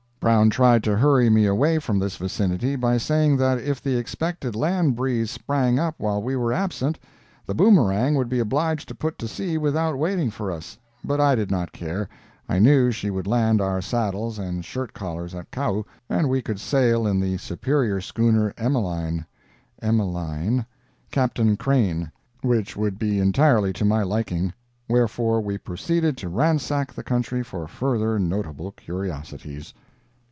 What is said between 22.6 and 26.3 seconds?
would be entirely to my liking. Wherefore we proceeded to